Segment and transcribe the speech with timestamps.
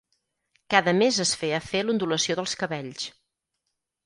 [0.73, 3.07] Cada mes es feia fer l'ondulació dels cabells.